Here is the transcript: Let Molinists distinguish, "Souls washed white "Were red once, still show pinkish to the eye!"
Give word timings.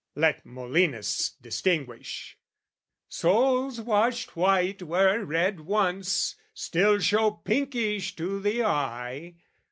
Let 0.15 0.47
Molinists 0.47 1.29
distinguish, 1.35 2.35
"Souls 3.07 3.79
washed 3.81 4.35
white 4.35 4.81
"Were 4.81 5.23
red 5.23 5.59
once, 5.59 6.35
still 6.55 6.97
show 6.97 7.29
pinkish 7.29 8.15
to 8.15 8.39
the 8.39 8.63
eye!" 8.63 9.35